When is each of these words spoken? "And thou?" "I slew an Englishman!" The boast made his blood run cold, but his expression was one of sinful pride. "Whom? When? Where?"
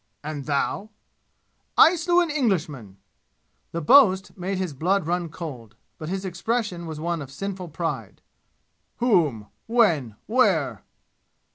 "And 0.23 0.47
thou?" 0.47 0.89
"I 1.77 1.95
slew 1.95 2.21
an 2.21 2.31
Englishman!" 2.31 2.97
The 3.71 3.81
boast 3.83 4.35
made 4.35 4.57
his 4.57 4.73
blood 4.73 5.05
run 5.05 5.29
cold, 5.29 5.75
but 5.99 6.09
his 6.09 6.25
expression 6.25 6.87
was 6.87 6.99
one 6.99 7.21
of 7.21 7.29
sinful 7.29 7.67
pride. 7.67 8.23
"Whom? 8.95 9.45
When? 9.67 10.15
Where?" 10.25 10.81